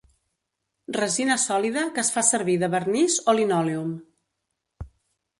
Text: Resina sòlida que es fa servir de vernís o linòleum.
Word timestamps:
Resina 0.95 1.35
sòlida 1.43 1.83
que 1.97 2.01
es 2.03 2.09
fa 2.15 2.23
servir 2.29 2.55
de 2.63 2.69
vernís 2.75 3.19
o 3.33 3.35
linòleum. 3.41 3.93